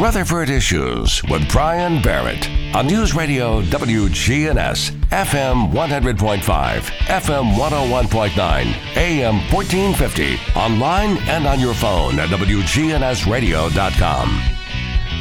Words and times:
Rutherford 0.00 0.48
Issues 0.48 1.22
with 1.24 1.46
Brian 1.50 2.00
Barrett 2.02 2.48
on 2.74 2.86
News 2.86 3.14
Radio 3.14 3.60
WGNS, 3.62 4.90
FM 5.10 5.70
100.5, 5.72 6.40
FM 6.40 7.52
101.9, 7.54 8.96
AM 8.96 9.34
1450, 9.52 10.38
online 10.58 11.18
and 11.28 11.46
on 11.46 11.60
your 11.60 11.74
phone 11.74 12.18
at 12.18 12.30
WGNSradio.com. 12.30 14.40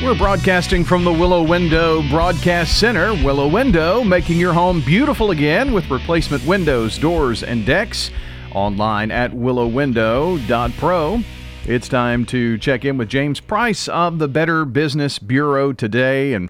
We're 0.03 0.17
broadcasting 0.17 0.83
from 0.85 1.03
the 1.03 1.11
Willow 1.11 1.43
Window 1.43 2.01
Broadcast 2.09 2.79
Center. 2.79 3.13
Willow 3.23 3.47
Window, 3.47 4.03
making 4.03 4.39
your 4.39 4.53
home 4.53 4.81
beautiful 4.81 5.31
again 5.31 5.73
with 5.73 5.89
replacement 5.89 6.45
windows, 6.45 6.97
doors, 6.97 7.43
and 7.43 7.65
decks. 7.65 8.09
Online 8.53 9.11
at 9.11 9.31
willowwindow.pro. 9.31 11.21
It's 11.67 11.87
time 11.87 12.25
to 12.25 12.57
check 12.57 12.83
in 12.85 12.97
with 12.97 13.07
James 13.07 13.39
Price 13.39 13.87
of 13.87 14.17
the 14.17 14.27
Better 14.27 14.65
Business 14.65 15.19
Bureau 15.19 15.73
today, 15.73 16.33
and 16.33 16.49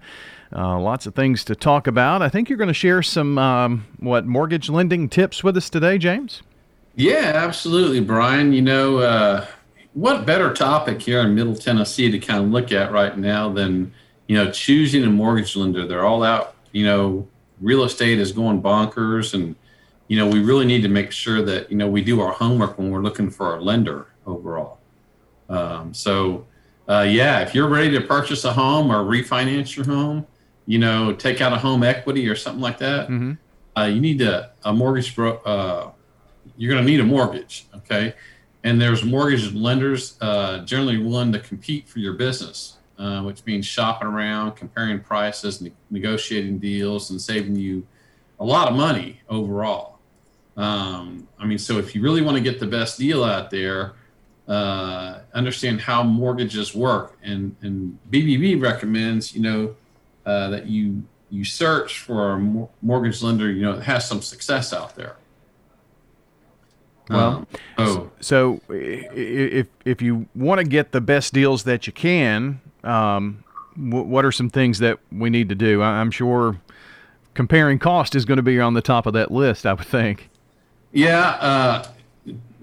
uh, 0.56 0.80
lots 0.80 1.06
of 1.06 1.14
things 1.14 1.44
to 1.46 1.56
talk 1.56 1.86
about. 1.86 2.22
I 2.22 2.30
think 2.30 2.48
you're 2.48 2.58
going 2.58 2.70
to 2.70 2.74
share 2.74 3.04
some 3.04 3.38
um, 3.38 3.86
what 4.00 4.26
mortgage 4.26 4.70
lending 4.70 5.10
tips 5.10 5.44
with 5.44 5.58
us 5.58 5.70
today, 5.70 5.98
James. 5.98 6.44
Yeah, 6.96 7.34
absolutely, 7.36 8.00
Brian. 8.00 8.54
You 8.54 8.62
know, 8.62 9.00
uh, 9.00 9.46
what 9.94 10.26
better 10.26 10.54
topic 10.54 11.02
here 11.02 11.20
in 11.20 11.36
Middle 11.36 11.56
Tennessee 11.56 12.10
to 12.10 12.18
kind 12.18 12.46
of 12.46 12.50
look 12.50 12.72
at 12.72 12.94
right 12.94 13.18
now 13.18 13.52
than 13.52 13.94
you 14.28 14.38
know 14.38 14.50
choosing 14.50 15.04
a 15.04 15.10
mortgage 15.10 15.58
lender? 15.58 15.86
They're 15.86 16.06
all 16.06 16.24
out. 16.24 16.56
You 16.72 16.86
know, 16.86 17.28
real 17.60 17.84
estate 17.84 18.18
is 18.18 18.32
going 18.32 18.62
bonkers, 18.62 19.34
and 19.34 19.58
you 20.08 20.16
know 20.16 20.28
we 20.30 20.42
really 20.42 20.66
need 20.66 20.84
to 20.84 20.90
make 20.90 21.12
sure 21.12 21.42
that 21.42 21.70
you 21.70 21.76
know 21.76 21.90
we 21.90 22.02
do 22.02 22.22
our 22.22 22.32
homework 22.32 22.78
when 22.78 22.92
we're 22.92 23.02
looking 23.02 23.30
for 23.30 23.58
a 23.58 23.62
lender 23.62 24.08
overall. 24.26 24.78
Um, 25.52 25.94
so, 25.94 26.48
uh, 26.88 27.06
yeah, 27.08 27.42
if 27.42 27.54
you're 27.54 27.68
ready 27.68 27.92
to 27.92 28.02
purchase 28.02 28.46
a 28.46 28.54
home 28.54 28.92
or 28.92 29.04
refinance 29.04 29.76
your 29.76 29.86
home, 29.86 30.26
you 30.66 30.80
know, 30.80 31.14
take 31.14 31.42
out 31.42 31.54
a 31.54 31.58
home 31.58 31.84
equity 31.84 32.28
or 32.30 32.36
something 32.36 32.62
like 32.62 32.78
that, 32.80 33.10
mm-hmm. 33.10 33.34
uh, 33.78 33.86
you 33.86 34.00
need 34.00 34.20
to, 34.20 34.50
a 34.64 34.74
mortgage. 34.74 35.16
Bro- 35.16 35.38
uh, 35.40 35.92
you're 36.58 36.72
going 36.72 36.84
to 36.84 36.90
need 36.90 37.00
a 37.00 37.06
mortgage, 37.06 37.66
okay? 37.76 38.14
And 38.64 38.80
there's 38.80 39.04
mortgage 39.04 39.54
lenders 39.54 40.18
uh, 40.22 40.60
generally 40.60 40.98
willing 40.98 41.32
to 41.34 41.40
compete 41.40 41.88
for 41.88 42.00
your 42.00 42.14
business, 42.14 42.78
uh, 42.98 43.22
which 43.24 43.46
means 43.46 43.66
shopping 43.66 44.08
around, 44.08 44.54
comparing 44.54 45.00
prices, 45.00 45.62
ne- 45.62 45.74
negotiating 45.90 46.60
deals, 46.60 47.10
and 47.10 47.20
saving 47.20 47.56
you 47.56 47.86
a 48.40 48.46
lot 48.46 48.68
of 48.70 48.76
money 48.76 49.22
overall. 49.30 50.00
Um, 50.58 51.28
I 51.40 51.46
mean, 51.46 51.58
so 51.58 51.78
if 51.78 51.96
you 51.96 52.02
really 52.02 52.22
want 52.22 52.38
to 52.38 52.44
get 52.44 52.60
the 52.60 52.68
best 52.68 53.00
deal 53.00 53.24
out 53.24 53.50
there, 53.50 53.94
uh, 54.52 55.22
understand 55.34 55.80
how 55.80 56.04
mortgages 56.04 56.76
work. 56.76 57.18
And, 57.24 57.56
and 57.62 57.98
BBB 58.12 58.62
recommends, 58.62 59.34
you 59.34 59.42
know, 59.42 59.76
uh, 60.26 60.50
that 60.50 60.68
you 60.68 61.04
you 61.30 61.46
search 61.46 62.00
for 62.00 62.34
a 62.34 62.68
mortgage 62.82 63.24
lender, 63.24 63.50
you 63.50 63.62
know, 63.62 63.78
that 63.78 63.84
has 63.84 64.06
some 64.06 64.22
success 64.22 64.74
out 64.74 64.98
there. 64.98 65.16
Well, 67.10 67.30
um, 67.30 67.48
oh. 67.78 68.12
so 68.20 68.60
if 68.70 69.68
if 69.86 70.02
you 70.02 70.28
want 70.36 70.60
to 70.60 70.66
get 70.66 70.92
the 70.92 71.00
best 71.00 71.34
deals 71.34 71.64
that 71.64 71.88
you 71.88 71.94
can, 71.94 72.60
um, 72.84 73.46
what 73.78 74.26
are 74.26 74.34
some 74.34 74.50
things 74.50 74.80
that 74.80 75.00
we 75.14 75.30
need 75.30 75.48
to 75.48 75.56
do? 75.56 75.82
I'm 75.82 76.12
sure 76.12 76.60
comparing 77.36 77.80
cost 77.80 78.16
is 78.16 78.26
going 78.26 78.38
to 78.38 78.44
be 78.44 78.60
on 78.60 78.74
the 78.74 78.82
top 78.82 79.06
of 79.06 79.14
that 79.14 79.32
list. 79.32 79.66
I 79.66 79.74
would 79.74 79.88
think. 79.88 80.30
Yeah, 80.92 81.30
uh, 81.40 81.88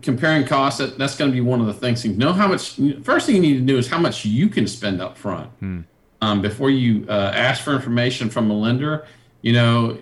comparing 0.03 0.47
costs, 0.47 0.79
that, 0.79 0.99
that's 0.99 1.17
going 1.17 1.31
to 1.31 1.35
be 1.35 1.41
one 1.41 1.61
of 1.61 1.67
the 1.67 1.75
things. 1.75 2.05
You 2.05 2.15
know 2.15 2.33
how 2.33 2.49
much. 2.49 2.79
First 3.03 3.27
thing 3.27 3.37
you 3.37 3.41
need 3.41 3.55
to 3.55 3.61
do 3.61 3.79
is 3.79 3.89
how 3.89 3.99
much 3.99 4.25
you 4.25 4.49
can 4.49 4.67
spend 4.67 5.01
up 5.01 5.17
front 5.17 5.51
hmm. 5.61 5.81
um, 6.21 6.43
before 6.43 6.71
you 6.71 7.07
uh, 7.09 7.33
ask 7.35 7.63
for 7.63 7.75
information 7.75 8.31
from 8.31 8.51
a 8.51 8.55
lender. 8.55 9.07
You 9.43 9.53
know, 9.53 9.99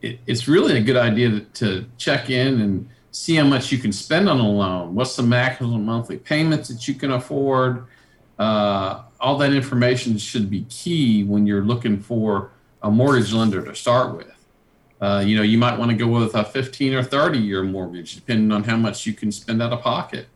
it, 0.00 0.20
it's 0.26 0.48
really 0.48 0.76
a 0.76 0.80
good 0.80 0.96
idea 0.96 1.30
to, 1.30 1.40
to, 1.40 1.86
check 1.96 2.30
in 2.30 2.60
and 2.60 2.88
see 3.10 3.36
how 3.36 3.44
much 3.44 3.70
you 3.70 3.78
can 3.78 3.92
spend 3.92 4.28
on 4.28 4.40
a 4.40 4.48
loan. 4.48 4.94
What's 4.94 5.16
the 5.16 5.22
maximum 5.22 5.84
monthly 5.84 6.18
payments 6.18 6.68
that 6.68 6.86
you 6.88 6.94
can 6.94 7.12
afford? 7.12 7.86
Uh, 8.38 9.02
all 9.20 9.38
that 9.38 9.52
information 9.52 10.18
should 10.18 10.50
be 10.50 10.64
key 10.64 11.22
when 11.24 11.46
you're 11.46 11.62
looking 11.62 12.00
for 12.00 12.50
a 12.82 12.90
mortgage 12.90 13.32
lender 13.32 13.64
to 13.64 13.74
start 13.74 14.16
with. 14.16 14.33
Uh, 15.04 15.20
you 15.20 15.36
know, 15.36 15.42
you 15.42 15.58
might 15.58 15.78
want 15.78 15.90
to 15.90 15.96
go 15.96 16.06
with 16.06 16.34
a 16.34 16.42
15 16.42 16.94
or 16.94 17.02
30 17.02 17.38
year 17.38 17.62
mortgage, 17.62 18.14
depending 18.14 18.50
on 18.50 18.64
how 18.64 18.74
much 18.74 19.04
you 19.04 19.12
can 19.12 19.30
spend 19.30 19.60
out 19.60 19.70
of 19.70 19.82
pocket. 19.82 20.28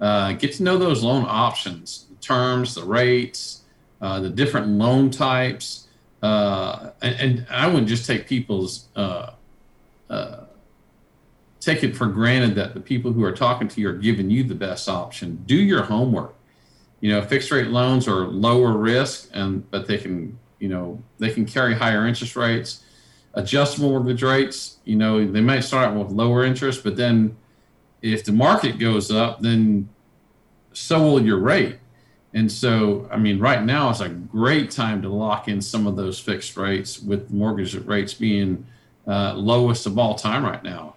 Uh, 0.00 0.32
get 0.32 0.52
to 0.52 0.64
know 0.64 0.76
those 0.76 1.04
loan 1.04 1.24
options, 1.28 2.06
the 2.10 2.16
terms, 2.16 2.74
the 2.74 2.82
rates, 2.82 3.62
uh, 4.00 4.18
the 4.18 4.28
different 4.28 4.66
loan 4.66 5.10
types. 5.10 5.86
Uh, 6.20 6.90
and, 7.00 7.14
and, 7.20 7.46
I 7.50 7.68
wouldn't 7.68 7.86
just 7.86 8.04
take 8.04 8.26
people's, 8.26 8.88
uh, 8.96 9.30
take 11.60 11.84
it 11.84 11.96
for 11.96 12.08
granted 12.08 12.56
that 12.56 12.74
the 12.74 12.80
people 12.80 13.12
who 13.12 13.22
are 13.22 13.32
talking 13.32 13.68
to 13.68 13.80
you 13.80 13.90
are 13.90 13.94
giving 13.94 14.28
you 14.28 14.42
the 14.42 14.56
best 14.56 14.88
option. 14.88 15.44
Do 15.46 15.54
your 15.54 15.84
homework. 15.84 16.34
You 17.00 17.12
know, 17.12 17.22
fixed 17.22 17.52
rate 17.52 17.68
loans 17.68 18.08
are 18.08 18.26
lower 18.26 18.72
risk, 18.72 19.30
and 19.32 19.70
but 19.70 19.86
they 19.86 19.98
can, 19.98 20.36
you 20.58 20.68
know, 20.68 21.00
they 21.20 21.30
can 21.30 21.46
carry 21.46 21.74
higher 21.74 22.08
interest 22.08 22.34
rates 22.34 22.82
adjustable 23.34 23.90
mortgage 23.90 24.22
rates, 24.22 24.78
you 24.84 24.96
know, 24.96 25.26
they 25.26 25.40
might 25.40 25.60
start 25.60 25.94
with 25.94 26.10
lower 26.10 26.44
interest, 26.44 26.82
but 26.82 26.96
then 26.96 27.36
if 28.02 28.24
the 28.24 28.32
market 28.32 28.78
goes 28.78 29.10
up, 29.10 29.40
then 29.40 29.88
so 30.72 31.02
will 31.02 31.24
your 31.24 31.38
rate. 31.38 31.76
And 32.32 32.50
so, 32.50 33.08
I 33.10 33.16
mean, 33.16 33.40
right 33.40 33.62
now 33.62 33.90
is 33.90 34.00
a 34.00 34.08
great 34.08 34.70
time 34.70 35.02
to 35.02 35.08
lock 35.08 35.48
in 35.48 35.60
some 35.60 35.86
of 35.86 35.96
those 35.96 36.18
fixed 36.18 36.56
rates 36.56 37.00
with 37.00 37.30
mortgage 37.30 37.74
rates 37.74 38.14
being 38.14 38.66
uh, 39.06 39.34
lowest 39.34 39.86
of 39.86 39.98
all 39.98 40.14
time 40.14 40.44
right 40.44 40.62
now. 40.62 40.94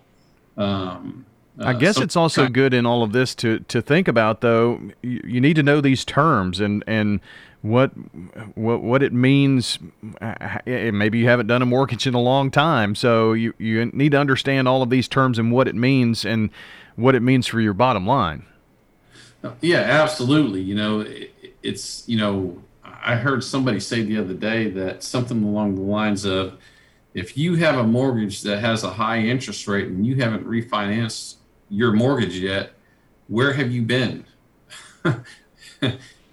Um, 0.58 1.26
uh, 1.60 1.66
I 1.66 1.74
guess 1.74 2.00
it's 2.00 2.16
also 2.16 2.48
good 2.48 2.74
in 2.74 2.86
all 2.86 3.04
of 3.04 3.12
this 3.12 3.36
to 3.36 3.60
to 3.60 3.82
think 3.82 4.08
about 4.08 4.42
though. 4.42 4.80
You, 5.02 5.22
you 5.24 5.42
need 5.42 5.56
to 5.56 5.64
know 5.64 5.82
these 5.82 6.04
terms 6.04 6.60
and 6.60 6.84
and 6.88 7.20
what 7.64 7.92
what 8.56 8.84
what 8.84 9.02
it 9.02 9.14
means. 9.14 9.80
Eh, 10.22 10.60
eh, 10.68 10.92
maybe 10.92 11.18
you 11.18 11.28
haven't 11.28 11.48
done 11.48 11.62
a 11.62 11.66
mortgage 11.66 12.06
in 12.06 12.14
a 12.14 12.22
long 12.22 12.52
time, 12.52 12.94
so 12.94 13.32
you 13.32 13.54
you 13.58 13.86
need 13.86 14.12
to 14.12 14.20
understand 14.20 14.68
all 14.68 14.84
of 14.84 14.90
these 14.90 15.08
terms 15.08 15.40
and 15.40 15.52
what 15.52 15.68
it 15.68 15.74
means 15.74 16.26
and 16.26 16.50
what 16.98 17.16
it 17.16 17.22
means 17.22 17.48
for 17.48 17.62
your 17.62 17.74
bottom 17.74 18.06
line. 18.06 18.46
Uh, 19.44 19.54
yeah, 19.62 19.78
absolutely. 19.78 20.62
You 20.62 20.76
know, 20.76 21.00
it, 21.00 21.34
it's 21.64 22.08
you 22.08 22.18
know, 22.18 22.62
I 22.84 23.16
heard 23.16 23.46
somebody 23.46 23.80
say 23.80 24.04
the 24.04 24.18
other 24.18 24.34
day 24.34 24.70
that 24.72 25.02
something 25.02 25.42
along 25.42 25.76
the 25.76 25.82
lines 25.82 26.26
of, 26.26 26.58
if 27.14 27.38
you 27.38 27.56
have 27.56 27.78
a 27.78 27.84
mortgage 27.84 28.42
that 28.42 28.60
has 28.60 28.84
a 28.84 28.90
high 28.90 29.20
interest 29.20 29.70
rate 29.70 29.88
and 29.88 30.06
you 30.06 30.18
haven't 30.18 30.46
refinanced 30.46 31.36
your 31.70 31.94
mortgage 31.94 32.38
yet, 32.38 32.74
where 33.30 33.54
have 33.54 33.72
you 33.72 33.84
been? 33.84 34.26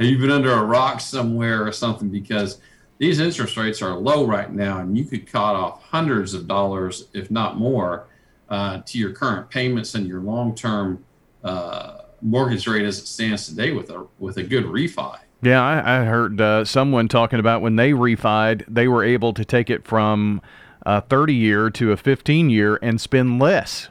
Have 0.00 0.08
you 0.08 0.16
been 0.16 0.30
under 0.30 0.50
a 0.50 0.64
rock 0.64 0.98
somewhere 0.98 1.66
or 1.66 1.72
something? 1.72 2.08
Because 2.08 2.58
these 2.96 3.20
interest 3.20 3.58
rates 3.58 3.82
are 3.82 3.94
low 3.94 4.26
right 4.26 4.50
now, 4.50 4.78
and 4.78 4.96
you 4.96 5.04
could 5.04 5.26
cut 5.26 5.54
off 5.54 5.82
hundreds 5.82 6.32
of 6.32 6.48
dollars, 6.48 7.08
if 7.12 7.30
not 7.30 7.58
more, 7.58 8.08
uh, 8.48 8.80
to 8.86 8.98
your 8.98 9.12
current 9.12 9.50
payments 9.50 9.94
and 9.94 10.06
your 10.06 10.22
long-term 10.22 11.04
uh, 11.44 11.98
mortgage 12.22 12.66
rate 12.66 12.86
as 12.86 12.98
it 12.98 13.06
stands 13.08 13.46
today 13.46 13.72
with 13.72 13.90
a 13.90 14.06
with 14.18 14.38
a 14.38 14.42
good 14.42 14.64
refi. 14.64 15.18
Yeah, 15.42 15.62
I, 15.62 16.00
I 16.00 16.04
heard 16.06 16.40
uh, 16.40 16.64
someone 16.64 17.06
talking 17.06 17.38
about 17.38 17.60
when 17.60 17.76
they 17.76 17.92
refied, 17.92 18.64
they 18.66 18.88
were 18.88 19.04
able 19.04 19.34
to 19.34 19.44
take 19.44 19.68
it 19.68 19.86
from 19.86 20.40
a 20.86 21.02
30 21.02 21.34
year 21.34 21.68
to 21.68 21.92
a 21.92 21.96
15 21.98 22.48
year 22.48 22.78
and 22.80 22.98
spend 22.98 23.38
less 23.38 23.88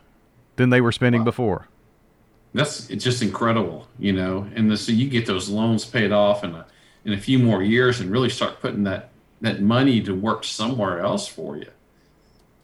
than 0.55 0.71
they 0.71 0.81
were 0.81 0.91
spending 0.91 1.21
wow. 1.21 1.25
before 1.25 1.68
that's 2.53 2.89
it's 2.89 3.03
just 3.03 3.21
incredible, 3.21 3.87
you 3.99 4.13
know. 4.13 4.47
And 4.55 4.69
the, 4.71 4.77
so 4.77 4.91
you 4.91 5.09
get 5.09 5.25
those 5.25 5.49
loans 5.49 5.85
paid 5.85 6.11
off 6.11 6.43
in 6.43 6.55
a 6.55 6.65
in 7.05 7.13
a 7.13 7.17
few 7.17 7.39
more 7.39 7.61
years, 7.61 7.99
and 7.99 8.11
really 8.11 8.29
start 8.29 8.59
putting 8.61 8.83
that 8.83 9.11
that 9.41 9.61
money 9.61 10.01
to 10.01 10.13
work 10.13 10.43
somewhere 10.43 10.99
else 10.99 11.27
for 11.27 11.57
you. 11.57 11.69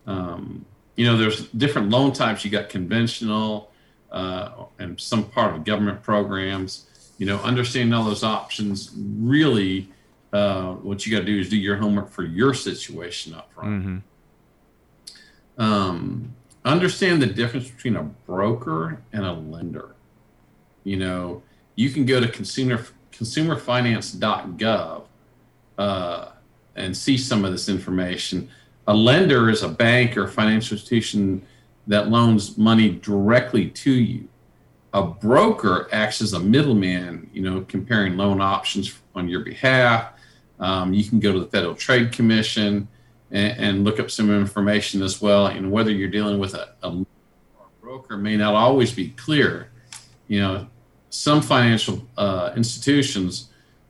Um, 0.07 0.65
you 0.95 1.05
know, 1.05 1.17
there's 1.17 1.47
different 1.49 1.89
loan 1.89 2.13
types. 2.13 2.43
You 2.43 2.51
got 2.51 2.69
conventional 2.69 3.71
uh, 4.11 4.65
and 4.79 4.99
some 4.99 5.25
part 5.25 5.55
of 5.55 5.63
government 5.63 6.01
programs. 6.01 6.87
You 7.17 7.25
know, 7.25 7.37
understanding 7.39 7.93
all 7.93 8.05
those 8.05 8.23
options 8.23 8.91
really. 8.95 9.89
Uh, 10.33 10.73
what 10.73 11.05
you 11.05 11.13
got 11.13 11.19
to 11.19 11.25
do 11.25 11.39
is 11.39 11.47
do 11.49 11.55
your 11.55 11.77
homework 11.77 12.09
for 12.09 12.23
your 12.23 12.53
situation 12.53 13.33
up 13.33 13.53
front. 13.53 13.69
Mm-hmm. 13.69 13.97
Um, 15.57 16.35
understand 16.65 17.21
the 17.21 17.27
difference 17.27 17.69
between 17.69 17.95
a 17.95 18.03
broker 18.03 19.01
and 19.13 19.23
a 19.23 19.31
lender. 19.33 19.95
You 20.83 20.97
know, 20.97 21.43
you 21.75 21.89
can 21.91 22.05
go 22.05 22.19
to 22.19 22.27
consumer 22.27 22.85
consumerfinance.gov 23.11 25.03
uh, 25.77 26.29
and 26.75 26.97
see 26.97 27.17
some 27.17 27.45
of 27.45 27.51
this 27.53 27.69
information. 27.69 28.49
A 28.87 28.93
lender 28.93 29.49
is 29.49 29.63
a 29.63 29.69
bank 29.69 30.17
or 30.17 30.27
financial 30.27 30.75
institution 30.75 31.41
that 31.87 32.09
loans 32.09 32.57
money 32.57 32.89
directly 32.89 33.69
to 33.69 33.91
you. 33.91 34.27
a 34.93 35.03
broker 35.03 35.89
acts 35.91 36.21
as 36.21 36.33
a 36.33 36.39
middleman, 36.39 37.29
you 37.33 37.41
know, 37.41 37.61
comparing 37.67 38.15
loan 38.15 38.39
options 38.39 38.97
on 39.13 39.27
your 39.27 39.41
behalf. 39.41 40.13
Um, 40.59 40.93
you 40.93 41.03
can 41.03 41.19
go 41.19 41.33
to 41.33 41.39
the 41.41 41.47
Federal 41.47 41.75
Trade 41.75 42.13
Commission 42.13 42.87
and, 43.35 43.59
and, 43.59 43.83
look 43.83 43.99
up 43.99 44.09
some 44.09 44.31
information 44.31 45.01
as 45.01 45.21
well. 45.21 45.47
And 45.47 45.71
whether 45.71 45.91
you're 45.91 46.09
dealing 46.09 46.39
with 46.39 46.53
a, 46.53 46.69
a 46.81 47.05
broker 47.81 48.17
may 48.17 48.37
not 48.37 48.55
always 48.55 48.93
be 48.93 49.09
clear. 49.09 49.69
You 50.27 50.39
know, 50.41 50.67
some 51.09 51.41
financial 51.41 52.01
uh, 52.17 52.53
institutions 52.55 53.49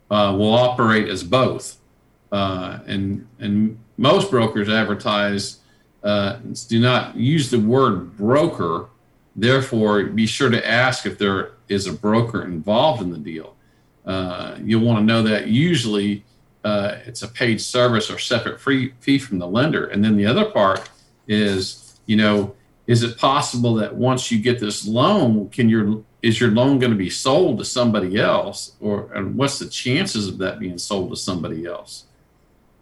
uh, 0.09 0.36
will 0.38 0.53
operate 0.53 1.07
as 1.09 1.24
both, 1.24 1.77
uh, 2.31 2.80
and 2.86 3.27
and 3.39 3.80
most 3.97 4.30
brokers 4.30 4.68
advertise 4.68 5.59
uh, 6.03 6.38
do 6.68 6.80
not 6.80 7.15
use 7.15 7.50
the 7.50 7.59
word 7.59 8.18
broker. 8.18 8.88
Therefore, 9.36 10.03
be 10.06 10.25
sure 10.25 10.50
to 10.50 10.68
ask 10.68 11.06
if 11.06 11.18
there 11.18 11.53
is 11.68 11.88
a 11.88 11.94
broker 11.94 12.44
involved 12.44 13.01
in 13.01 13.12
the 13.12 13.18
deal. 13.18 13.56
Uh, 14.06 14.57
you'll 14.62 14.86
want 14.86 15.00
to 15.00 15.03
know 15.03 15.24
that 15.24 15.48
usually 15.48 16.24
uh, 16.65 16.97
it's 17.06 17.21
a 17.21 17.27
paid 17.27 17.62
service 17.62 18.09
or 18.09 18.17
separate 18.17 18.59
free 18.59 18.91
fee 19.00 19.19
from 19.19 19.38
the 19.38 19.47
lender. 19.47 19.85
And 19.85 20.03
then 20.03 20.17
the 20.17 20.25
other 20.25 20.45
part 20.45 20.89
is, 21.27 22.00
you 22.07 22.17
know, 22.17 22.56
is 22.88 23.03
it 23.03 23.19
possible 23.19 23.75
that 23.75 23.95
once 23.95 24.31
you 24.31 24.39
get 24.39 24.59
this 24.59 24.88
loan, 24.88 25.50
can 25.50 25.69
your 25.69 26.03
is 26.23 26.39
your 26.39 26.50
loan 26.50 26.79
going 26.79 26.91
to 26.91 26.97
be 26.97 27.09
sold 27.09 27.59
to 27.59 27.65
somebody 27.65 28.19
else, 28.19 28.73
or 28.79 29.12
and 29.13 29.35
what's 29.35 29.59
the 29.59 29.67
chances 29.67 30.27
of 30.27 30.39
that 30.39 30.59
being 30.59 30.79
sold 30.79 31.12
to 31.12 31.15
somebody 31.15 31.65
else? 31.65 32.06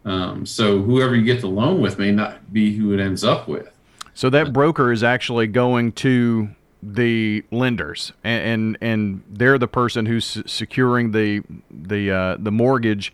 Um, 0.06 0.46
so 0.46 0.80
whoever 0.80 1.14
you 1.14 1.24
get 1.24 1.42
the 1.42 1.48
loan 1.48 1.82
with 1.82 1.98
may 1.98 2.10
not 2.10 2.52
be 2.52 2.74
who 2.76 2.94
it 2.94 3.00
ends 3.00 3.22
up 3.22 3.48
with. 3.48 3.70
So 4.14 4.30
that 4.30 4.52
broker 4.52 4.92
is 4.92 5.02
actually 5.02 5.46
going 5.46 5.92
to 5.92 6.48
the 6.82 7.44
lenders, 7.50 8.12
and 8.22 8.46
and, 8.46 8.78
and 8.80 9.22
they're 9.28 9.58
the 9.58 9.68
person 9.68 10.06
who's 10.06 10.42
securing 10.46 11.10
the 11.10 11.42
the 11.70 12.10
uh, 12.10 12.36
the 12.38 12.52
mortgage 12.52 13.12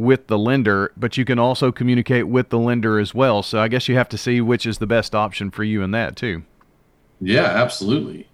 with 0.00 0.26
the 0.26 0.38
lender, 0.38 0.92
but 0.96 1.16
you 1.16 1.24
can 1.24 1.38
also 1.38 1.70
communicate 1.70 2.28
with 2.28 2.48
the 2.48 2.58
lender 2.58 2.98
as 2.98 3.14
well. 3.14 3.42
So 3.42 3.60
I 3.60 3.68
guess 3.68 3.88
you 3.88 3.96
have 3.96 4.08
to 4.10 4.18
see 4.18 4.40
which 4.40 4.66
is 4.66 4.78
the 4.78 4.86
best 4.86 5.14
option 5.14 5.50
for 5.50 5.64
you 5.64 5.82
in 5.82 5.90
that 5.92 6.16
too. 6.16 6.42
Yeah, 7.20 7.44
absolutely. 7.44 8.28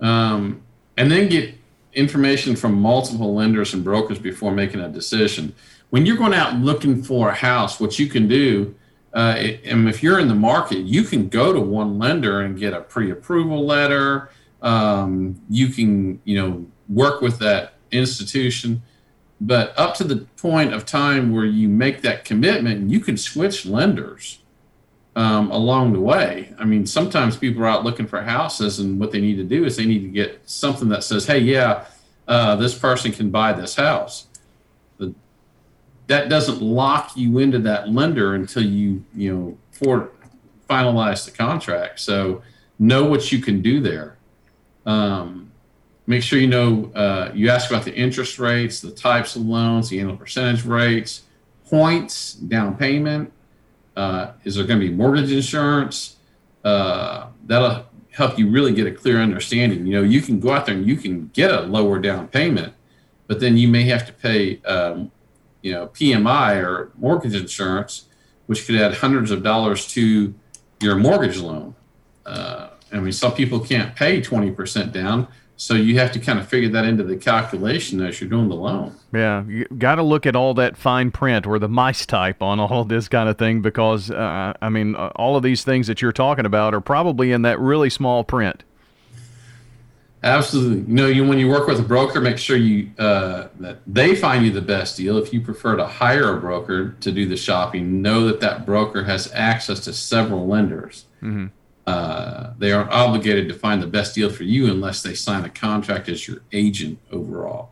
Um, 0.00 0.62
and 0.96 1.10
then 1.10 1.28
get 1.28 1.54
information 1.92 2.56
from 2.56 2.74
multiple 2.74 3.34
lenders 3.34 3.72
and 3.72 3.84
brokers 3.84 4.18
before 4.18 4.52
making 4.52 4.80
a 4.80 4.88
decision 4.88 5.54
when 5.94 6.04
you're 6.06 6.16
going 6.16 6.34
out 6.34 6.56
looking 6.56 7.04
for 7.04 7.28
a 7.28 7.34
house, 7.34 7.78
what 7.78 8.00
you 8.00 8.08
can 8.08 8.26
do, 8.26 8.74
uh, 9.14 9.36
and 9.64 9.88
if 9.88 10.02
you're 10.02 10.18
in 10.18 10.26
the 10.26 10.34
market, 10.34 10.78
you 10.78 11.04
can 11.04 11.28
go 11.28 11.52
to 11.52 11.60
one 11.60 12.00
lender 12.00 12.40
and 12.40 12.58
get 12.58 12.72
a 12.72 12.80
pre-approval 12.80 13.64
letter. 13.64 14.28
Um, 14.60 15.40
you 15.48 15.68
can, 15.68 16.20
you 16.24 16.42
know, 16.42 16.66
work 16.88 17.20
with 17.20 17.38
that 17.38 17.74
institution, 17.92 18.82
but 19.40 19.72
up 19.76 19.94
to 19.96 20.04
the 20.04 20.18
point 20.36 20.72
of 20.72 20.86
time 20.86 21.32
where 21.32 21.44
you 21.44 21.68
make 21.68 22.02
that 22.02 22.24
commitment, 22.24 22.90
you 22.90 23.00
can 23.00 23.16
switch 23.16 23.66
lenders 23.66 24.38
um, 25.16 25.50
along 25.50 25.92
the 25.92 26.00
way. 26.00 26.54
I 26.58 26.64
mean, 26.64 26.86
sometimes 26.86 27.36
people 27.36 27.62
are 27.62 27.66
out 27.66 27.84
looking 27.84 28.06
for 28.06 28.22
houses, 28.22 28.78
and 28.78 28.98
what 28.98 29.12
they 29.12 29.20
need 29.20 29.36
to 29.36 29.44
do 29.44 29.64
is 29.64 29.76
they 29.76 29.86
need 29.86 30.00
to 30.00 30.08
get 30.08 30.40
something 30.48 30.88
that 30.88 31.04
says, 31.04 31.26
"Hey, 31.26 31.38
yeah, 31.38 31.84
uh, 32.26 32.56
this 32.56 32.76
person 32.78 33.12
can 33.12 33.30
buy 33.30 33.52
this 33.52 33.74
house." 33.74 34.26
that 36.06 36.28
doesn't 36.28 36.60
lock 36.60 37.16
you 37.16 37.38
into 37.38 37.58
that 37.60 37.88
lender 37.88 38.34
until 38.34 38.62
you 38.62 39.04
you 39.14 39.34
know 39.34 39.58
for 39.72 40.10
finalize 40.68 41.24
the 41.24 41.30
contract. 41.30 42.00
So 42.00 42.42
know 42.78 43.04
what 43.04 43.30
you 43.30 43.40
can 43.40 43.62
do 43.62 43.80
there. 43.80 44.16
Um, 44.86 45.52
make 46.06 46.22
sure 46.22 46.38
you 46.38 46.46
know 46.46 46.90
uh, 46.94 47.30
you 47.34 47.50
ask 47.50 47.70
about 47.70 47.84
the 47.84 47.94
interest 47.94 48.38
rates, 48.38 48.80
the 48.80 48.90
types 48.90 49.36
of 49.36 49.42
loans, 49.42 49.88
the 49.88 50.00
annual 50.00 50.16
percentage 50.16 50.64
rates, 50.64 51.22
points, 51.66 52.34
down 52.34 52.76
payment. 52.76 53.32
Uh, 53.96 54.32
is 54.44 54.56
there 54.56 54.66
going 54.66 54.80
to 54.80 54.86
be 54.86 54.92
mortgage 54.92 55.30
insurance? 55.30 56.16
Uh, 56.64 57.28
that'll 57.46 57.86
help 58.10 58.38
you 58.38 58.48
really 58.48 58.72
get 58.72 58.86
a 58.86 58.92
clear 58.92 59.20
understanding. 59.20 59.86
You 59.86 59.94
know, 59.94 60.02
you 60.02 60.20
can 60.20 60.40
go 60.40 60.52
out 60.52 60.66
there 60.66 60.74
and 60.74 60.86
you 60.86 60.96
can 60.96 61.28
get 61.32 61.50
a 61.50 61.62
lower 61.62 61.98
down 61.98 62.28
payment, 62.28 62.72
but 63.26 63.40
then 63.40 63.56
you 63.56 63.68
may 63.68 63.84
have 63.84 64.06
to 64.06 64.12
pay 64.12 64.60
um, 64.62 65.10
you 65.62 65.72
know 65.72 65.88
PMI 65.88 66.62
or 66.62 66.92
mortgage 66.96 67.34
insurance, 67.34 68.06
which 68.46 68.66
could 68.66 68.76
add 68.76 68.94
hundreds 68.94 69.30
of 69.30 69.42
dollars 69.42 69.86
to 69.88 70.34
your 70.80 70.96
mortgage 70.96 71.38
loan. 71.38 71.74
Uh, 72.26 72.68
I 72.92 73.00
mean, 73.00 73.12
some 73.12 73.32
people 73.32 73.60
can't 73.60 73.96
pay 73.96 74.20
twenty 74.20 74.50
percent 74.50 74.92
down, 74.92 75.26
so 75.56 75.74
you 75.74 75.98
have 75.98 76.10
to 76.12 76.18
kind 76.18 76.38
of 76.38 76.48
figure 76.48 76.68
that 76.70 76.84
into 76.84 77.04
the 77.04 77.16
calculation 77.16 78.02
as 78.02 78.20
you're 78.20 78.30
doing 78.30 78.48
the 78.48 78.56
loan. 78.56 78.94
Yeah, 79.12 79.44
you 79.44 79.64
got 79.78 79.96
to 79.96 80.02
look 80.02 80.26
at 80.26 80.34
all 80.34 80.54
that 80.54 80.76
fine 80.76 81.10
print 81.10 81.46
or 81.46 81.58
the 81.58 81.68
mice 81.68 82.04
type 82.06 82.42
on 82.42 82.58
all 82.58 82.84
this 82.84 83.08
kind 83.08 83.28
of 83.28 83.38
thing 83.38 83.62
because 83.62 84.10
uh, 84.10 84.54
I 84.60 84.68
mean, 84.68 84.94
all 84.94 85.36
of 85.36 85.42
these 85.42 85.62
things 85.62 85.86
that 85.86 86.02
you're 86.02 86.12
talking 86.12 86.46
about 86.46 86.74
are 86.74 86.80
probably 86.80 87.30
in 87.32 87.42
that 87.42 87.60
really 87.60 87.90
small 87.90 88.24
print. 88.24 88.64
Absolutely. 90.24 90.78
You 90.78 90.94
know, 90.94 91.06
you 91.06 91.26
when 91.26 91.38
you 91.38 91.48
work 91.48 91.68
with 91.68 91.78
a 91.78 91.82
broker, 91.82 92.18
make 92.18 92.38
sure 92.38 92.56
you 92.56 92.90
uh, 92.98 93.48
that 93.60 93.80
they 93.86 94.16
find 94.16 94.44
you 94.44 94.50
the 94.50 94.62
best 94.62 94.96
deal. 94.96 95.18
If 95.18 95.34
you 95.34 95.42
prefer 95.42 95.76
to 95.76 95.86
hire 95.86 96.34
a 96.34 96.40
broker 96.40 96.92
to 97.00 97.12
do 97.12 97.28
the 97.28 97.36
shopping, 97.36 98.00
know 98.00 98.26
that 98.26 98.40
that 98.40 98.64
broker 98.64 99.04
has 99.04 99.30
access 99.34 99.80
to 99.80 99.92
several 99.92 100.46
lenders. 100.46 101.04
Mm-hmm. 101.22 101.48
Uh, 101.86 102.54
they 102.58 102.72
aren't 102.72 102.90
obligated 102.90 103.46
to 103.48 103.54
find 103.54 103.82
the 103.82 103.86
best 103.86 104.14
deal 104.14 104.30
for 104.30 104.44
you 104.44 104.66
unless 104.66 105.02
they 105.02 105.14
sign 105.14 105.44
a 105.44 105.50
contract 105.50 106.08
as 106.08 106.26
your 106.26 106.38
agent 106.52 106.98
overall. 107.12 107.70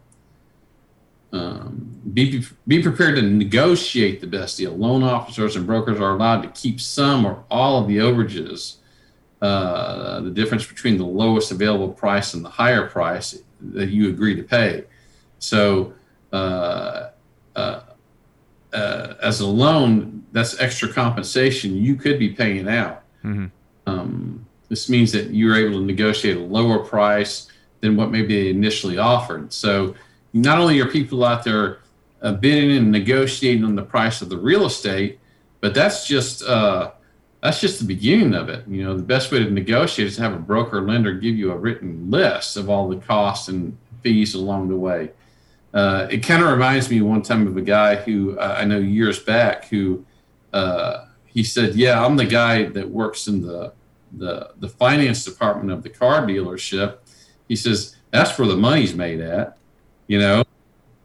Um, 1.32 1.98
be 2.12 2.44
be 2.68 2.82
prepared 2.82 3.16
to 3.16 3.22
negotiate 3.22 4.20
the 4.20 4.26
best 4.26 4.58
deal. 4.58 4.76
Loan 4.76 5.02
officers 5.02 5.56
and 5.56 5.66
brokers 5.66 5.98
are 5.98 6.14
allowed 6.14 6.42
to 6.42 6.48
keep 6.48 6.78
some 6.78 7.24
or 7.24 7.42
all 7.50 7.80
of 7.80 7.88
the 7.88 7.96
overages 7.96 8.76
uh, 9.42 10.20
the 10.20 10.30
difference 10.30 10.64
between 10.64 10.96
the 10.96 11.04
lowest 11.04 11.50
available 11.50 11.88
price 11.88 12.32
and 12.34 12.44
the 12.44 12.48
higher 12.48 12.86
price 12.86 13.42
that 13.60 13.88
you 13.88 14.08
agree 14.08 14.36
to 14.36 14.42
pay. 14.44 14.84
So, 15.40 15.94
uh, 16.32 17.08
uh, 17.56 17.80
uh, 18.72 19.14
as 19.20 19.40
a 19.40 19.46
loan, 19.46 20.24
that's 20.30 20.60
extra 20.60 20.92
compensation 20.92 21.76
you 21.76 21.96
could 21.96 22.20
be 22.20 22.28
paying 22.28 22.68
out. 22.68 23.02
Mm-hmm. 23.24 23.46
Um, 24.02 24.46
this 24.68 24.88
means 24.88 25.12
that 25.12 25.30
you're 25.30 25.56
able 25.56 25.80
to 25.80 25.84
negotiate 25.84 26.36
a 26.36 26.40
lower 26.40 26.78
price 26.78 27.48
than 27.80 27.96
what 27.96 28.10
maybe 28.10 28.44
they 28.44 28.50
initially 28.50 28.98
offered. 28.98 29.52
So, 29.52 29.94
not 30.32 30.58
only 30.58 30.80
are 30.80 30.86
people 30.86 31.24
out 31.24 31.44
there 31.44 31.80
uh, 32.22 32.32
bidding 32.32 32.74
and 32.76 32.90
negotiating 32.90 33.64
on 33.64 33.74
the 33.74 33.82
price 33.82 34.22
of 34.22 34.30
the 34.30 34.38
real 34.38 34.64
estate, 34.64 35.18
but 35.60 35.74
that's 35.74 36.06
just 36.06 36.42
uh, 36.42 36.92
that's 37.42 37.60
just 37.60 37.80
the 37.80 37.84
beginning 37.84 38.34
of 38.34 38.48
it. 38.48 38.66
You 38.68 38.84
know, 38.84 38.96
the 38.96 39.02
best 39.02 39.30
way 39.30 39.40
to 39.40 39.50
negotiate 39.50 40.08
is 40.08 40.16
to 40.16 40.22
have 40.22 40.32
a 40.32 40.38
broker 40.38 40.78
or 40.78 40.82
lender 40.82 41.12
give 41.12 41.36
you 41.36 41.52
a 41.52 41.56
written 41.56 42.10
list 42.10 42.56
of 42.56 42.70
all 42.70 42.88
the 42.88 42.96
costs 42.96 43.48
and 43.48 43.76
fees 44.02 44.34
along 44.34 44.68
the 44.68 44.76
way. 44.76 45.10
Uh, 45.74 46.06
it 46.10 46.18
kind 46.18 46.42
of 46.42 46.50
reminds 46.50 46.90
me 46.90 47.00
one 47.00 47.22
time 47.22 47.46
of 47.46 47.56
a 47.56 47.62
guy 47.62 47.96
who 47.96 48.38
uh, 48.38 48.56
I 48.58 48.64
know 48.64 48.78
years 48.78 49.18
back 49.18 49.66
who 49.66 50.04
uh, 50.52 51.06
he 51.26 51.42
said, 51.42 51.74
"Yeah, 51.74 52.04
I'm 52.04 52.16
the 52.16 52.26
guy 52.26 52.64
that 52.64 52.88
works 52.88 53.26
in 53.26 53.42
the 53.42 53.72
the 54.16 54.50
the 54.58 54.68
finance 54.68 55.24
department 55.24 55.70
of 55.70 55.82
the 55.82 55.90
car 55.90 56.26
dealership." 56.26 56.98
He 57.48 57.56
says 57.56 57.96
that's 58.10 58.38
where 58.38 58.48
the 58.48 58.56
money's 58.56 58.94
made 58.94 59.20
at, 59.20 59.58
you 60.06 60.18
know, 60.18 60.44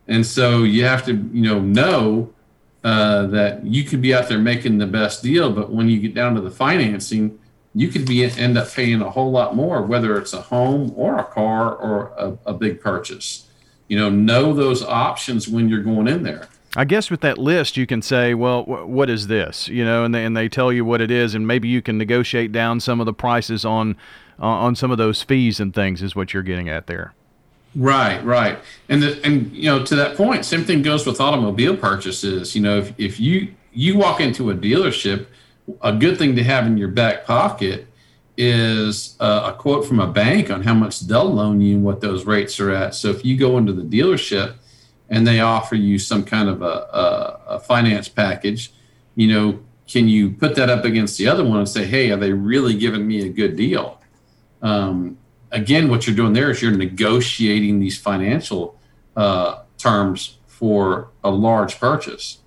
and 0.07 0.25
so 0.25 0.63
you 0.63 0.85
have 0.85 1.05
to 1.05 1.13
you 1.13 1.41
know 1.41 1.59
know 1.59 2.33
uh, 2.83 3.25
that 3.27 3.65
you 3.65 3.83
could 3.83 4.01
be 4.01 4.13
out 4.13 4.29
there 4.29 4.39
making 4.39 4.77
the 4.77 4.87
best 4.87 5.21
deal, 5.21 5.51
but 5.51 5.71
when 5.71 5.89
you 5.89 5.99
get 5.99 6.13
down 6.13 6.35
to 6.35 6.41
the 6.41 6.51
financing, 6.51 7.37
you 7.73 7.89
could 7.89 8.07
be 8.07 8.23
end 8.23 8.57
up 8.57 8.71
paying 8.71 9.01
a 9.01 9.09
whole 9.09 9.29
lot 9.29 9.55
more, 9.55 9.81
whether 9.81 10.17
it's 10.17 10.33
a 10.33 10.41
home 10.41 10.93
or 10.95 11.19
a 11.19 11.23
car 11.25 11.75
or 11.75 12.13
a, 12.17 12.51
a 12.51 12.53
big 12.53 12.79
purchase. 12.79 13.47
You 13.87 13.99
know, 13.99 14.09
know 14.09 14.53
those 14.53 14.83
options 14.83 15.47
when 15.47 15.69
you're 15.69 15.83
going 15.83 16.07
in 16.07 16.23
there. 16.23 16.47
I 16.77 16.85
guess 16.85 17.09
with 17.09 17.21
that 17.21 17.39
list, 17.39 17.75
you 17.75 17.87
can 17.87 18.03
say, 18.03 18.35
well, 18.35 18.63
what 18.63 19.09
is 19.09 19.25
this? 19.25 19.67
You 19.67 19.83
know, 19.83 20.03
and 20.03 20.13
they, 20.13 20.23
and 20.23 20.37
they 20.37 20.47
tell 20.47 20.71
you 20.71 20.85
what 20.85 21.01
it 21.01 21.09
is, 21.09 21.33
and 21.33 21.47
maybe 21.47 21.67
you 21.67 21.81
can 21.81 21.97
negotiate 21.97 22.51
down 22.51 22.79
some 22.79 22.99
of 22.99 23.07
the 23.07 23.13
prices 23.13 23.65
on 23.65 23.97
uh, 24.39 24.45
on 24.45 24.75
some 24.75 24.91
of 24.91 24.99
those 24.99 25.23
fees 25.23 25.59
and 25.59 25.73
things. 25.73 26.03
Is 26.03 26.15
what 26.15 26.35
you're 26.35 26.43
getting 26.43 26.69
at 26.69 26.85
there. 26.85 27.15
Right, 27.75 28.23
right, 28.23 28.59
and 28.89 29.01
the, 29.01 29.19
and 29.25 29.51
you 29.51 29.63
know 29.63 29.83
to 29.85 29.95
that 29.95 30.15
point, 30.15 30.45
same 30.45 30.65
thing 30.65 30.83
goes 30.83 31.03
with 31.07 31.19
automobile 31.19 31.75
purchases. 31.75 32.55
You 32.55 32.61
know, 32.61 32.77
if 32.77 32.93
if 32.99 33.19
you 33.19 33.55
you 33.73 33.97
walk 33.97 34.21
into 34.21 34.51
a 34.51 34.53
dealership, 34.53 35.25
a 35.81 35.91
good 35.91 36.19
thing 36.19 36.35
to 36.35 36.43
have 36.43 36.67
in 36.67 36.77
your 36.77 36.89
back 36.89 37.25
pocket 37.25 37.87
is 38.37 39.17
uh, 39.19 39.51
a 39.51 39.57
quote 39.57 39.83
from 39.83 39.99
a 39.99 40.05
bank 40.05 40.51
on 40.51 40.61
how 40.61 40.75
much 40.75 40.99
they'll 40.99 41.25
loan 41.25 41.59
you 41.59 41.73
and 41.73 41.83
what 41.83 42.01
those 42.01 42.25
rates 42.25 42.59
are 42.59 42.69
at. 42.69 42.93
So 42.93 43.09
if 43.09 43.25
you 43.25 43.35
go 43.35 43.57
into 43.57 43.73
the 43.73 43.81
dealership 43.81 44.57
and 45.09 45.25
they 45.25 45.39
offer 45.39 45.75
you 45.75 45.99
some 45.99 46.23
kind 46.23 46.49
of 46.49 46.61
a, 46.61 46.65
a, 46.65 47.39
a 47.47 47.59
finance 47.59 48.07
package, 48.07 48.73
you 49.15 49.27
know, 49.27 49.59
can 49.87 50.07
you 50.07 50.31
put 50.31 50.55
that 50.55 50.69
up 50.69 50.83
against 50.83 51.17
the 51.17 51.27
other 51.27 51.43
one 51.43 51.59
and 51.59 51.69
say, 51.69 51.85
hey, 51.85 52.11
are 52.11 52.17
they 52.17 52.33
really 52.33 52.77
giving 52.77 53.07
me 53.07 53.25
a 53.25 53.29
good 53.29 53.55
deal? 53.55 54.01
Um, 54.61 55.17
again, 55.51 55.89
what 55.89 56.05
you're 56.05 56.15
doing 56.15 56.33
there 56.33 56.51
is 56.51 56.61
you're 56.61 56.71
negotiating 56.71 57.79
these 57.79 57.97
financial 57.97 58.79
uh, 59.15 59.63
terms 59.77 60.37
for 60.45 61.11
a 61.23 61.29
large 61.29 61.79
purchase. 61.79 62.39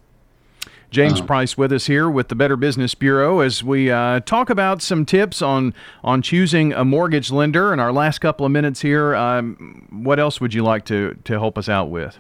James 0.91 1.21
uh, 1.21 1.25
Price 1.25 1.57
with 1.57 1.73
us 1.73 1.87
here 1.87 2.11
with 2.11 2.29
the 2.29 2.35
Better 2.35 2.57
Business 2.57 2.95
Bureau 2.95 3.41
as 3.41 3.63
we 3.63 3.91
uh, 3.91 4.21
talk 4.21 4.51
about 4.51 4.83
some 4.83 5.07
tips 5.07 5.41
on 5.41 5.73
on 6.03 6.21
choosing 6.21 6.73
a 6.73 6.85
mortgage 6.85 7.31
lender. 7.31 7.73
In 7.73 7.79
our 7.79 7.93
last 7.93 8.19
couple 8.19 8.45
of 8.45 8.51
minutes 8.51 8.81
here, 8.81 9.15
um, 9.15 9.87
what 9.91 10.19
else 10.19 10.41
would 10.41 10.53
you 10.53 10.65
like 10.65 10.85
to 10.87 11.17
to 11.25 11.35
help 11.35 11.57
us 11.57 11.69
out 11.69 11.91
with? 11.91 12.19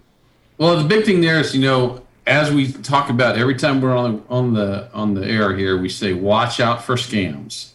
Well, 0.61 0.77
the 0.77 0.85
big 0.85 1.07
thing 1.07 1.23
there 1.23 1.41
is, 1.41 1.55
you 1.55 1.63
know, 1.63 2.05
as 2.27 2.53
we 2.53 2.71
talk 2.71 3.09
about 3.09 3.39
every 3.39 3.55
time 3.55 3.81
we're 3.81 3.97
on 3.97 4.23
on 4.29 4.53
the 4.53 4.93
on 4.93 5.15
the 5.15 5.27
air 5.27 5.57
here, 5.57 5.81
we 5.81 5.89
say 5.89 6.13
watch 6.13 6.61
out 6.61 6.85
for 6.85 6.97
scams. 6.97 7.73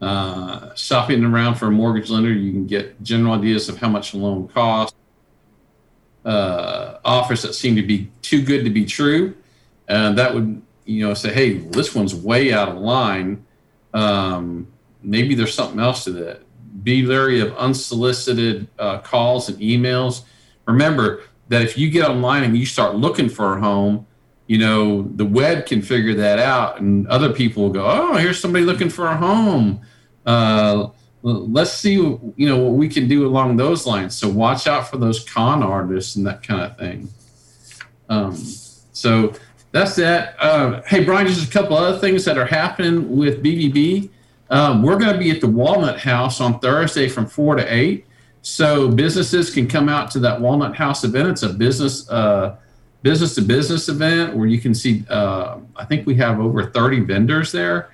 Uh, 0.00 0.74
shopping 0.74 1.24
around 1.24 1.54
for 1.54 1.66
a 1.66 1.70
mortgage 1.70 2.10
lender, 2.10 2.32
you 2.32 2.50
can 2.50 2.66
get 2.66 3.00
general 3.04 3.34
ideas 3.34 3.68
of 3.68 3.78
how 3.78 3.88
much 3.88 4.14
a 4.14 4.16
loan 4.16 4.48
costs. 4.48 4.96
Uh, 6.24 6.98
offers 7.04 7.42
that 7.42 7.54
seem 7.54 7.76
to 7.76 7.84
be 7.84 8.10
too 8.20 8.42
good 8.42 8.64
to 8.64 8.70
be 8.70 8.84
true. 8.84 9.36
And 9.86 10.18
that 10.18 10.34
would 10.34 10.60
you 10.86 11.06
know 11.06 11.14
say 11.14 11.32
hey 11.32 11.58
this 11.58 11.94
one's 11.94 12.16
way 12.16 12.52
out 12.52 12.68
of 12.68 12.78
line. 12.78 13.46
Um, 13.92 14.66
maybe 15.04 15.36
there's 15.36 15.54
something 15.54 15.78
else 15.78 16.02
to 16.02 16.10
that. 16.14 16.42
Be 16.82 17.06
wary 17.06 17.38
of 17.38 17.56
unsolicited 17.56 18.66
uh, 18.80 18.98
calls 18.98 19.48
and 19.48 19.56
emails. 19.60 20.22
Remember 20.66 21.22
that 21.48 21.62
if 21.62 21.76
you 21.76 21.90
get 21.90 22.08
online 22.08 22.44
and 22.44 22.56
you 22.56 22.66
start 22.66 22.96
looking 22.96 23.28
for 23.28 23.56
a 23.56 23.60
home 23.60 24.06
you 24.46 24.58
know 24.58 25.02
the 25.16 25.24
web 25.24 25.66
can 25.66 25.80
figure 25.80 26.14
that 26.14 26.38
out 26.38 26.80
and 26.80 27.06
other 27.08 27.32
people 27.32 27.64
will 27.64 27.70
go 27.70 27.86
oh 27.86 28.14
here's 28.16 28.40
somebody 28.40 28.64
looking 28.64 28.90
for 28.90 29.06
a 29.06 29.16
home 29.16 29.80
uh, 30.26 30.88
let's 31.22 31.72
see 31.72 31.94
you 31.94 32.34
know 32.36 32.58
what 32.58 32.74
we 32.74 32.88
can 32.88 33.08
do 33.08 33.26
along 33.26 33.56
those 33.56 33.86
lines 33.86 34.14
so 34.14 34.28
watch 34.28 34.66
out 34.66 34.88
for 34.88 34.98
those 34.98 35.24
con 35.28 35.62
artists 35.62 36.16
and 36.16 36.26
that 36.26 36.42
kind 36.42 36.60
of 36.60 36.76
thing 36.78 37.08
um, 38.08 38.36
so 38.92 39.32
that's 39.74 39.96
that. 39.96 40.36
Uh, 40.38 40.82
hey, 40.86 41.02
Brian, 41.02 41.26
just 41.26 41.48
a 41.48 41.52
couple 41.52 41.76
other 41.76 41.98
things 41.98 42.24
that 42.26 42.38
are 42.38 42.46
happening 42.46 43.16
with 43.16 43.42
BBB. 43.42 44.08
Um, 44.48 44.84
we're 44.84 44.96
going 44.96 45.12
to 45.12 45.18
be 45.18 45.32
at 45.32 45.40
the 45.40 45.48
Walnut 45.48 45.98
House 45.98 46.40
on 46.40 46.60
Thursday 46.60 47.08
from 47.08 47.26
4 47.26 47.56
to 47.56 47.74
8. 47.74 48.06
So 48.44 48.90
businesses 48.90 49.50
can 49.50 49.66
come 49.66 49.88
out 49.88 50.10
to 50.10 50.18
that 50.18 50.38
Walnut 50.38 50.76
House 50.76 51.02
event. 51.02 51.28
It's 51.28 51.42
a 51.42 51.48
business 51.48 52.08
uh, 52.10 52.56
business 53.00 53.34
to 53.36 53.42
business 53.42 53.88
event 53.88 54.36
where 54.36 54.46
you 54.46 54.60
can 54.60 54.74
see, 54.74 55.02
uh, 55.08 55.58
I 55.76 55.86
think 55.86 56.06
we 56.06 56.14
have 56.16 56.38
over 56.38 56.70
30 56.70 57.00
vendors 57.00 57.52
there. 57.52 57.90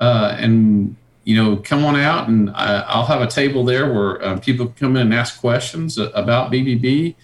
Uh, 0.00 0.34
and, 0.38 0.96
you 1.24 1.36
know, 1.36 1.56
come 1.56 1.84
on 1.84 1.96
out 1.96 2.28
and 2.28 2.48
I, 2.50 2.96
will 2.96 3.04
have 3.04 3.20
a 3.20 3.26
table 3.26 3.62
there 3.62 3.92
where 3.92 4.22
uh, 4.24 4.38
people 4.38 4.66
can 4.66 4.74
come 4.74 4.96
in 4.96 5.02
and 5.08 5.14
ask 5.14 5.38
questions 5.38 5.98
about 5.98 6.50
BBB 6.50 7.14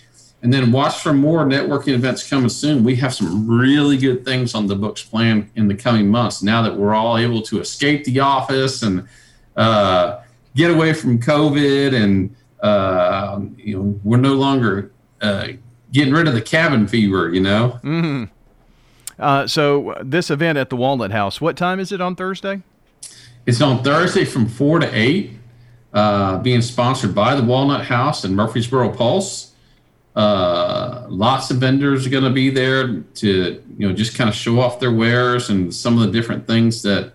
and 0.43 0.53
then 0.53 0.71
watch 0.71 0.99
for 1.01 1.15
more 1.15 1.47
networking 1.47 1.95
events 1.95 2.29
coming 2.29 2.51
soon. 2.51 2.85
We 2.85 2.97
have 2.97 3.15
some 3.15 3.49
really 3.49 3.97
good 3.97 4.23
things 4.23 4.55
on 4.55 4.67
the 4.67 4.77
books 4.77 5.03
planned 5.03 5.51
in 5.57 5.67
the 5.67 5.75
coming 5.75 6.09
months 6.09 6.43
now 6.43 6.61
that 6.61 6.77
we're 6.77 6.95
all 6.95 7.17
able 7.17 7.41
to 7.43 7.59
escape 7.59 8.05
the 8.05 8.21
office 8.21 8.83
and 8.83 9.09
uh, 9.57 10.21
get 10.55 10.71
away 10.71 10.93
from 10.93 11.19
COVID. 11.19 11.95
And, 11.95 12.37
uh, 12.61 13.41
you 13.57 13.77
know, 13.77 14.01
we're 14.05 14.17
no 14.17 14.35
longer 14.35 14.93
uh, 15.21 15.49
getting 15.93 16.13
rid 16.13 16.29
of 16.29 16.35
the 16.35 16.43
cabin 16.43 16.87
fever, 16.87 17.33
you 17.33 17.41
know? 17.41 17.81
Mm-hmm. 17.83 18.25
Uh, 19.19 19.47
so, 19.47 19.97
this 20.03 20.31
event 20.31 20.59
at 20.59 20.69
the 20.69 20.77
Walnut 20.77 21.11
House, 21.11 21.41
what 21.41 21.57
time 21.57 21.81
is 21.81 21.91
it 21.91 22.01
on 22.01 22.17
Thursday? 22.17 22.63
It's 23.47 23.61
on 23.63 23.83
Thursday 23.83 24.25
from 24.25 24.47
4 24.47 24.81
to 24.81 24.91
8, 24.93 25.31
uh, 25.93 26.39
being 26.39 26.61
sponsored 26.61 27.15
by 27.15 27.35
the 27.35 27.43
Walnut 27.43 27.87
House 27.87 28.25
and 28.25 28.37
Murfreesboro 28.37 28.91
Pulse. 28.91 29.53
Uh, 30.17 31.07
lots 31.09 31.51
of 31.51 31.59
vendors 31.59 32.07
are 32.07 32.11
going 32.11 32.25
to 32.25 32.31
be 32.31 32.49
there 32.49 33.01
to 33.01 33.63
you 33.77 33.87
know 33.87 33.95
just 33.95 34.17
kind 34.17 34.31
of 34.31 34.35
show 34.35 34.59
off 34.59 34.81
their 34.81 34.93
wares 34.93 35.51
and 35.51 35.75
some 35.75 35.93
of 35.99 36.01
the 36.01 36.11
different 36.11 36.47
things 36.47 36.81
that 36.81 37.13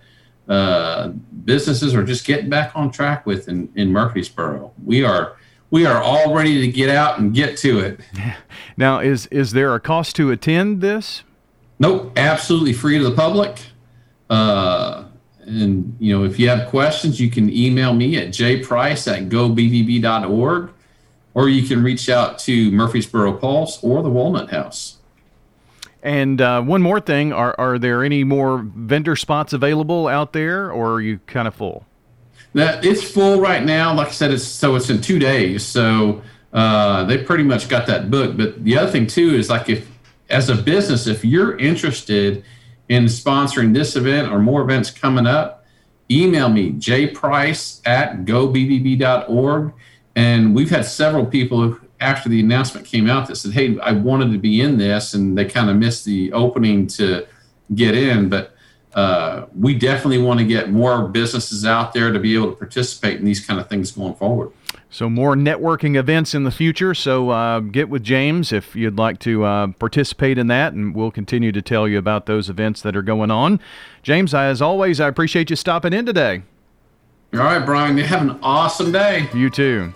uh, 0.52 1.08
businesses 1.46 1.94
are 1.94 2.04
just 2.04 2.26
getting 2.26 2.50
back 2.50 2.72
on 2.74 2.90
track 2.90 3.24
with 3.24 3.48
in, 3.48 3.72
in 3.74 3.90
Murfreesboro. 3.90 4.70
We 4.84 5.02
are 5.02 5.36
we 5.70 5.86
are 5.86 6.02
all 6.02 6.34
ready 6.34 6.60
to 6.60 6.68
get 6.68 6.90
out 6.90 7.18
and 7.18 7.32
get 7.32 7.56
to 7.58 7.78
it. 7.78 8.00
Now, 8.74 9.00
is 9.00 9.26
is 9.26 9.52
there 9.52 9.74
a 9.74 9.80
cost 9.80 10.16
to 10.16 10.30
attend 10.30 10.80
this? 10.80 11.24
Nope, 11.78 12.12
absolutely 12.16 12.72
free 12.72 12.96
to 12.96 13.04
the 13.04 13.14
public. 13.14 13.60
Uh, 14.30 15.04
and 15.40 15.94
you 16.00 16.16
know, 16.16 16.24
if 16.24 16.38
you 16.38 16.48
have 16.48 16.68
questions, 16.70 17.20
you 17.20 17.30
can 17.30 17.50
email 17.50 17.92
me 17.92 18.16
at 18.16 18.28
jprice 18.28 19.12
at 19.12 19.28
gobbb.org 19.28 20.70
or 21.34 21.48
you 21.50 21.68
can 21.68 21.82
reach 21.82 22.08
out 22.08 22.38
to 22.40 22.70
Murfreesboro 22.70 23.34
Pulse 23.34 23.78
or 23.84 24.02
the 24.02 24.08
Walnut 24.08 24.50
House. 24.50 25.01
And 26.02 26.40
uh, 26.40 26.62
one 26.62 26.82
more 26.82 27.00
thing: 27.00 27.32
are 27.32 27.54
are 27.58 27.78
there 27.78 28.02
any 28.02 28.24
more 28.24 28.58
vendor 28.58 29.16
spots 29.16 29.52
available 29.52 30.08
out 30.08 30.32
there, 30.32 30.70
or 30.70 30.94
are 30.94 31.00
you 31.00 31.20
kind 31.26 31.46
of 31.46 31.54
full? 31.54 31.86
That 32.54 32.84
it's 32.84 33.02
full 33.02 33.40
right 33.40 33.64
now. 33.64 33.94
Like 33.94 34.08
I 34.08 34.12
said, 34.12 34.30
it's 34.32 34.44
so 34.44 34.74
it's 34.74 34.90
in 34.90 35.00
two 35.00 35.18
days, 35.18 35.64
so 35.64 36.22
uh, 36.52 37.04
they 37.04 37.18
pretty 37.18 37.44
much 37.44 37.68
got 37.68 37.86
that 37.86 38.10
booked. 38.10 38.36
But 38.36 38.64
the 38.64 38.78
other 38.78 38.90
thing 38.90 39.06
too 39.06 39.34
is 39.34 39.48
like 39.48 39.68
if, 39.68 39.88
as 40.28 40.48
a 40.48 40.56
business, 40.56 41.06
if 41.06 41.24
you're 41.24 41.56
interested 41.56 42.44
in 42.88 43.04
sponsoring 43.04 43.72
this 43.72 43.94
event 43.94 44.30
or 44.30 44.40
more 44.40 44.62
events 44.62 44.90
coming 44.90 45.26
up, 45.26 45.64
email 46.10 46.48
me 46.48 46.72
jprice 46.72 47.80
at 47.86 48.24
gobbb.org 48.24 49.72
and 50.14 50.54
we've 50.54 50.70
had 50.70 50.84
several 50.84 51.24
people 51.24 51.76
after 52.02 52.28
the 52.28 52.40
announcement 52.40 52.86
came 52.86 53.08
out 53.08 53.28
that 53.28 53.36
said, 53.36 53.52
"Hey, 53.52 53.78
I 53.80 53.92
wanted 53.92 54.32
to 54.32 54.38
be 54.38 54.60
in 54.60 54.78
this," 54.78 55.14
and 55.14 55.36
they 55.36 55.44
kind 55.44 55.70
of 55.70 55.76
missed 55.76 56.04
the 56.04 56.32
opening 56.32 56.86
to 56.88 57.26
get 57.74 57.96
in. 57.96 58.28
But 58.28 58.54
uh, 58.94 59.46
we 59.58 59.74
definitely 59.74 60.18
want 60.18 60.40
to 60.40 60.46
get 60.46 60.70
more 60.70 61.08
businesses 61.08 61.64
out 61.64 61.92
there 61.92 62.12
to 62.12 62.18
be 62.18 62.34
able 62.34 62.50
to 62.50 62.56
participate 62.56 63.18
in 63.18 63.24
these 63.24 63.44
kind 63.44 63.58
of 63.58 63.68
things 63.68 63.92
going 63.92 64.14
forward. 64.14 64.52
So 64.90 65.08
more 65.08 65.34
networking 65.34 65.96
events 65.96 66.34
in 66.34 66.44
the 66.44 66.50
future. 66.50 66.94
So 66.94 67.30
uh, 67.30 67.60
get 67.60 67.88
with 67.88 68.02
James 68.02 68.52
if 68.52 68.76
you'd 68.76 68.98
like 68.98 69.18
to 69.20 69.44
uh, 69.44 69.66
participate 69.78 70.36
in 70.36 70.48
that, 70.48 70.74
and 70.74 70.94
we'll 70.94 71.10
continue 71.10 71.50
to 71.52 71.62
tell 71.62 71.88
you 71.88 71.96
about 71.96 72.26
those 72.26 72.50
events 72.50 72.82
that 72.82 72.94
are 72.94 73.02
going 73.02 73.30
on. 73.30 73.58
James, 74.02 74.34
as 74.34 74.60
always, 74.60 75.00
I 75.00 75.08
appreciate 75.08 75.48
you 75.48 75.56
stopping 75.56 75.94
in 75.94 76.04
today. 76.04 76.42
All 77.32 77.40
right, 77.40 77.64
Brian, 77.64 77.96
you 77.96 78.04
have 78.04 78.20
an 78.20 78.38
awesome 78.42 78.92
day. 78.92 79.30
You 79.32 79.48
too. 79.48 79.94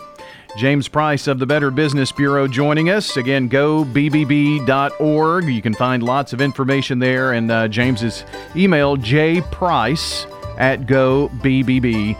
James 0.56 0.88
Price 0.88 1.26
of 1.26 1.38
the 1.38 1.44
Better 1.46 1.70
Business 1.70 2.10
Bureau 2.10 2.48
joining 2.48 2.88
us. 2.88 3.18
Again, 3.18 3.48
go 3.48 3.84
bbb.org. 3.84 5.44
You 5.44 5.62
can 5.62 5.74
find 5.74 6.02
lots 6.02 6.32
of 6.32 6.40
information 6.40 6.98
there. 6.98 7.32
And 7.32 7.50
uh, 7.50 7.68
James's 7.68 8.24
email, 8.56 8.96
jprice 8.96 10.26
at 10.58 10.86
gobbb.org. 10.86 12.16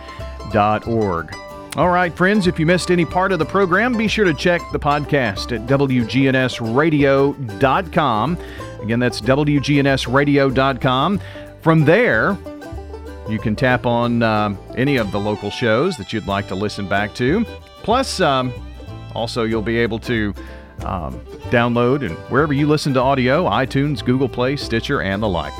All 1.75 1.89
right, 1.89 2.15
friends, 2.15 2.47
if 2.47 2.57
you 2.59 2.65
missed 2.65 2.89
any 2.89 3.05
part 3.05 3.31
of 3.31 3.37
the 3.39 3.45
program, 3.45 3.95
be 3.95 4.07
sure 4.07 4.25
to 4.25 4.33
check 4.33 4.61
the 4.71 4.79
podcast 4.79 5.55
at 5.55 5.67
WGNSradio.com. 5.67 8.37
Again, 8.81 8.99
that's 8.99 9.21
WGNSradio.com. 9.21 11.21
From 11.61 11.85
there, 11.85 12.35
you 13.29 13.37
can 13.39 13.55
tap 13.55 13.85
on 13.85 14.23
uh, 14.23 14.55
any 14.75 14.97
of 14.97 15.11
the 15.11 15.19
local 15.19 15.51
shows 15.51 15.97
that 15.97 16.11
you'd 16.13 16.25
like 16.27 16.47
to 16.47 16.55
listen 16.55 16.87
back 16.87 17.13
to. 17.15 17.45
Plus, 17.87 18.19
um, 18.19 18.51
also, 19.15 19.45
you'll 19.45 19.61
be 19.61 19.77
able 19.77 19.97
to 19.99 20.33
um, 20.83 21.17
download 21.51 22.05
and 22.05 22.13
wherever 22.29 22.51
you 22.51 22.67
listen 22.67 22.93
to 22.95 22.99
audio 22.99 23.45
iTunes, 23.45 24.03
Google 24.03 24.27
Play, 24.27 24.57
Stitcher, 24.57 25.01
and 25.01 25.23
the 25.23 25.29
like. 25.29 25.53